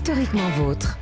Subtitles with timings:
[0.00, 0.98] Historiquement vôtre.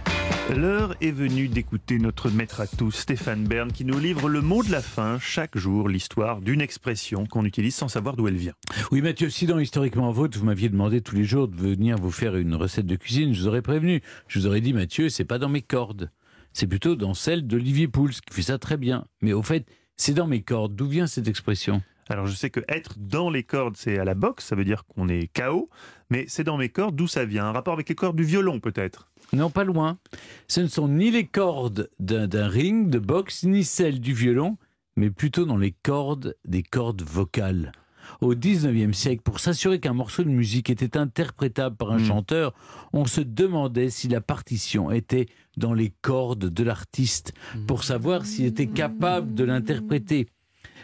[0.56, 4.64] L'heure est venue d'écouter notre maître à tous, Stéphane Bern, qui nous livre le mot
[4.64, 8.54] de la fin, chaque jour, l'histoire d'une expression qu'on utilise sans savoir d'où elle vient.
[8.90, 12.10] Oui, Mathieu, si dans Historiquement Vôtre, vous m'aviez demandé tous les jours de venir vous
[12.10, 14.02] faire une recette de cuisine, je vous aurais prévenu.
[14.26, 16.10] Je vous aurais dit, Mathieu, c'est pas dans mes cordes.
[16.52, 19.04] C'est plutôt dans celle d'Olivier Pouls, qui fait ça très bien.
[19.22, 19.64] Mais au fait,
[19.96, 20.74] c'est dans mes cordes.
[20.74, 21.82] D'où vient cette expression?
[22.08, 24.84] Alors je sais que être dans les cordes, c'est à la boxe, ça veut dire
[24.86, 25.68] qu'on est KO,
[26.10, 27.44] mais c'est dans mes cordes, d'où ça vient?
[27.46, 29.10] Un rapport avec les cordes du violon peut-être?
[29.32, 29.98] Non, pas loin.
[30.46, 34.56] Ce ne sont ni les cordes d'un ring de boxe, ni celles du violon,
[34.96, 37.72] mais plutôt dans les cordes des cordes vocales.
[38.22, 42.04] Au XIXe siècle, pour s'assurer qu'un morceau de musique était interprétable par un Mm.
[42.06, 42.54] chanteur,
[42.94, 45.26] on se demandait si la partition était
[45.58, 47.34] dans les cordes de l'artiste,
[47.66, 50.26] pour savoir s'il était capable de l'interpréter.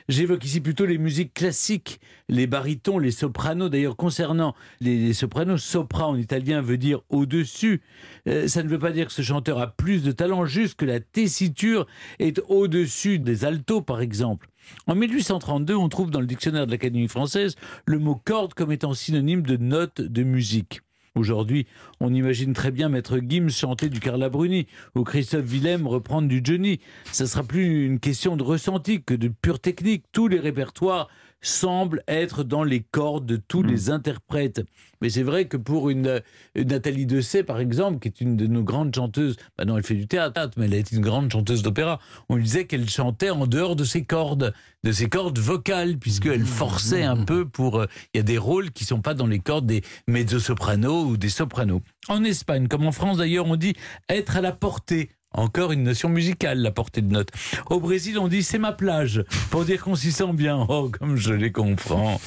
[0.08, 3.70] J'évoque ici plutôt les musiques classiques, les barytons, les sopranos.
[3.70, 7.80] D'ailleurs, concernant les, les sopranos, sopra en italien veut dire au-dessus.
[8.28, 10.84] Euh, ça ne veut pas dire que ce chanteur a plus de talent, juste que
[10.84, 11.86] la tessiture
[12.18, 14.48] est au-dessus des altos, par exemple.
[14.86, 18.92] En 1832, on trouve dans le dictionnaire de l'Académie française le mot corde comme étant
[18.92, 20.83] synonyme de note de musique.
[21.16, 21.68] Aujourd'hui,
[22.00, 26.40] on imagine très bien Maître Gims chanter du Carla Bruni ou Christophe Willem reprendre du
[26.42, 26.80] Johnny.
[27.12, 30.06] Ça sera plus une question de ressenti que de pure technique.
[30.10, 31.08] Tous les répertoires
[31.44, 33.66] semblent être dans les cordes de tous Mm.
[33.68, 34.62] les interprètes.
[35.00, 36.22] Mais c'est vrai que pour une,
[36.54, 39.84] une Nathalie Dessay, par exemple, qui est une de nos grandes chanteuses, bah non, elle
[39.84, 42.00] fait du théâtre, mais elle est une grande chanteuse d'opéra,
[42.30, 46.46] on lui disait qu'elle chantait en dehors de ses cordes, de ses cordes vocales, puisqu'elle
[46.46, 47.80] forçait un peu pour...
[47.80, 51.16] euh, Il y a des rôles qui sont pas dans les cordes des mezzo-sopranos ou
[51.16, 51.82] des sopranos.
[52.08, 53.74] En Espagne, comme en France d'ailleurs, on dit
[54.08, 55.10] être à la portée.
[55.34, 57.30] Encore une notion musicale, la portée de note.
[57.68, 60.64] Au Brésil, on dit c'est ma plage, pour dire qu'on s'y sent bien.
[60.68, 62.20] Oh, comme je les comprends.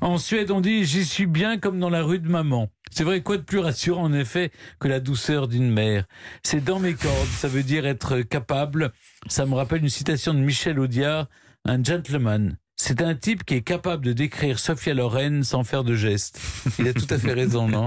[0.00, 2.68] En Suède, on dit j'y suis bien comme dans la rue de maman.
[2.90, 6.04] C'est vrai, quoi de plus rassurant en effet que la douceur d'une mère
[6.42, 8.92] C'est dans mes cordes, ça veut dire être capable.
[9.28, 11.28] Ça me rappelle une citation de Michel Audiard,
[11.64, 12.56] un gentleman.
[12.82, 16.40] C'est un type qui est capable de décrire Sophia Loren sans faire de gestes.
[16.78, 17.78] Il a tout à fait raison, non?